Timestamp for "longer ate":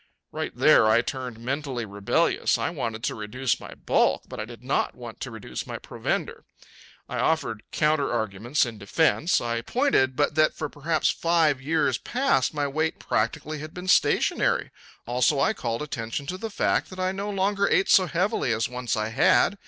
17.29-17.87